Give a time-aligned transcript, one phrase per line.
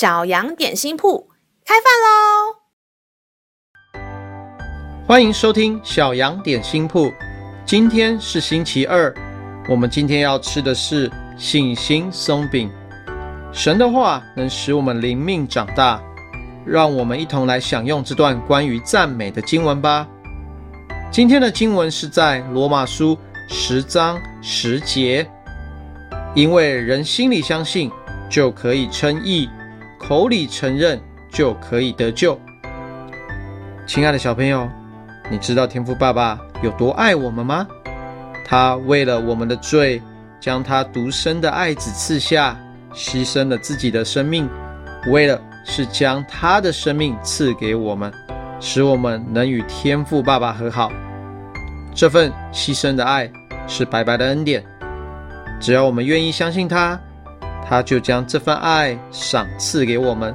[0.00, 1.28] 小羊点心铺
[1.62, 2.56] 开饭喽！
[5.06, 7.12] 欢迎收听小羊点心铺。
[7.66, 9.14] 今天是星期二，
[9.68, 12.70] 我们今天要吃的是信心松饼。
[13.52, 16.02] 神的话能使我们灵命长大，
[16.64, 20.08] 让我们一同来享用这段关于赞美的经文吧。
[21.12, 25.30] 今天的经文是在罗马书十章十节，
[26.34, 27.90] 因为人心里相信，
[28.30, 29.46] 就可以称义。
[30.00, 30.98] 口里承认
[31.30, 32.40] 就可以得救。
[33.86, 34.68] 亲爱的小朋友，
[35.30, 37.68] 你知道天父爸爸有多爱我们吗？
[38.46, 40.00] 他为了我们的罪，
[40.40, 42.58] 将他独生的爱子赐下，
[42.94, 44.48] 牺牲了自己的生命，
[45.12, 48.12] 为了是将他的生命赐给我们，
[48.58, 50.90] 使我们能与天父爸爸和好。
[51.94, 53.30] 这份牺牲的爱
[53.68, 54.64] 是白白的恩典，
[55.60, 56.98] 只要我们愿意相信他。
[57.66, 60.34] 他就将这份爱赏赐给我们，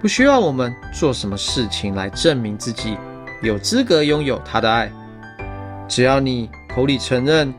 [0.00, 2.96] 不需要我们做什么事情来证明自己
[3.42, 4.90] 有资格拥有他的爱。
[5.88, 7.52] 只要你口里承认，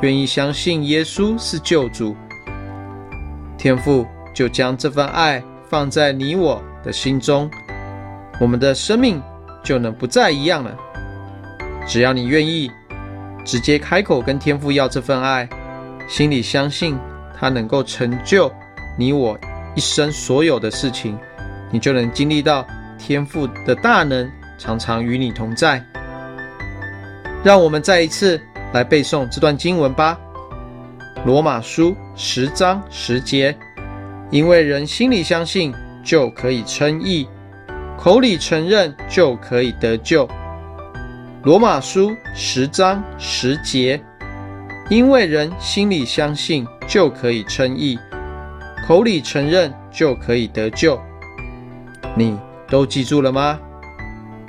[0.00, 2.16] 愿意相信耶稣是救主，
[3.58, 7.50] 天父就将这份爱放在你我的心中，
[8.40, 9.22] 我们的生命
[9.62, 10.74] 就能不再一样了。
[11.86, 12.70] 只要你愿意
[13.44, 15.48] 直接开口跟天父要这份爱，
[16.08, 16.98] 心里相信。
[17.40, 18.52] 他能够成就
[18.98, 19.38] 你我
[19.74, 21.18] 一生所有的事情，
[21.70, 22.66] 你就能经历到
[22.98, 25.82] 天赋的大能，常常与你同在。
[27.42, 28.38] 让我们再一次
[28.74, 30.20] 来背诵这段经文吧，
[31.24, 33.56] 《罗马书》十章十节，
[34.30, 35.72] 因为人心里相信，
[36.04, 37.26] 就可以称义；
[37.96, 40.26] 口里承认，就可以得救。
[41.42, 43.98] 《罗马书》十章十节。
[44.90, 47.96] 因为人心里相信，就可以称义；
[48.88, 51.00] 口里承认，就可以得救。
[52.16, 52.36] 你
[52.68, 53.56] 都记住了吗？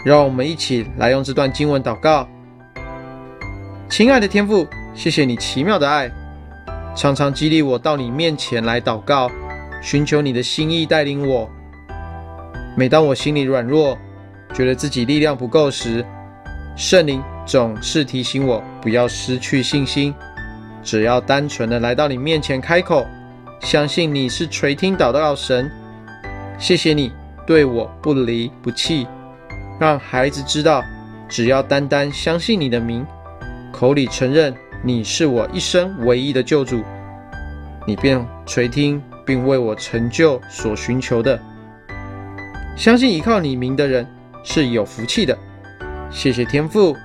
[0.03, 2.27] 让我们一起来用这段经文祷告。
[3.87, 4.65] 亲爱的天父，
[4.95, 6.09] 谢谢你奇妙的爱，
[6.95, 9.29] 常常激励我到你面前来祷告，
[9.79, 11.47] 寻求你的心意带领我。
[12.75, 13.95] 每当我心里软弱，
[14.55, 16.03] 觉得自己力量不够时，
[16.75, 20.11] 圣灵总是提醒我不要失去信心。
[20.83, 23.05] 只要单纯的来到你面前开口，
[23.59, 25.69] 相信你是垂听祷告神。
[26.57, 27.11] 谢谢你
[27.45, 29.07] 对我不离不弃，
[29.79, 30.83] 让孩子知道，
[31.27, 33.05] 只要单单相信你的名，
[33.71, 34.53] 口里承认
[34.83, 36.83] 你是我一生唯一的救主，
[37.85, 41.39] 你便垂听并为我成就所寻求的。
[42.75, 44.07] 相信依靠你名的人
[44.43, 45.37] 是有福气的。
[46.09, 46.95] 谢谢天父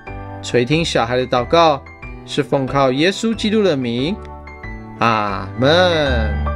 [0.41, 1.81] 垂听小孩的祷告。
[2.27, 4.15] 是奉靠耶稣基督的名，
[4.99, 6.46] 阿门。